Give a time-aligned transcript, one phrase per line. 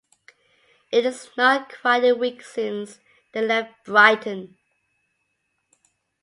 [0.91, 2.97] It is not quite a week since
[3.33, 4.57] they left Brighton.